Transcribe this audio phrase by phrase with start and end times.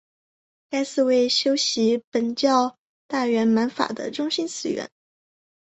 [0.71, 4.89] 该寺为修习苯教大圆满法的中心寺院。